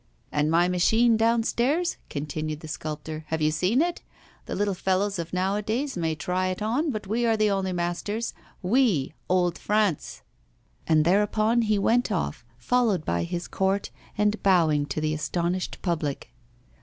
'And 0.31 0.49
my 0.49 0.67
machine 0.67 1.15
downstairs?' 1.15 1.97
continued 2.09 2.61
the 2.61 2.67
sculptor. 2.67 3.23
'Have 3.27 3.39
you 3.39 3.51
seen 3.51 3.83
it? 3.83 4.01
The 4.47 4.55
little 4.55 4.73
fellows 4.73 5.19
of 5.19 5.31
nowadays 5.31 5.95
may 5.95 6.15
try 6.15 6.47
it 6.47 6.59
on, 6.59 6.89
but 6.89 7.05
we 7.05 7.23
are 7.27 7.37
the 7.37 7.51
only 7.51 7.71
masters 7.71 8.33
we, 8.63 9.13
old 9.29 9.59
France!' 9.59 10.23
And 10.87 11.05
thereupon 11.05 11.61
he 11.61 11.77
went 11.77 12.11
off, 12.11 12.43
followed 12.57 13.05
by 13.05 13.25
his 13.25 13.47
court 13.47 13.91
and 14.17 14.41
bowing 14.41 14.87
to 14.87 15.01
the 15.01 15.13
astonished 15.13 15.77
public. 15.83 16.33